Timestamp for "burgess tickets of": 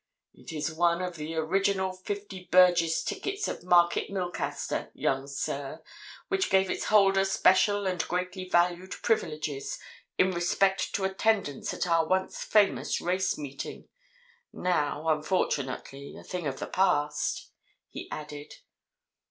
2.51-3.63